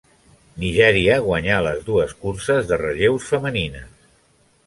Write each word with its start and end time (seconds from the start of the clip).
Nigèria 0.61 1.17
guanyà 1.25 1.59
les 1.67 1.83
dues 1.91 2.15
curses 2.23 2.71
de 2.71 2.79
relleus 2.83 3.27
femenines. 3.35 4.11